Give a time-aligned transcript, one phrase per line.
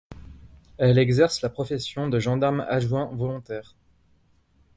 [0.79, 3.75] Elle exerce la profession de gendarme adjoint volontaire.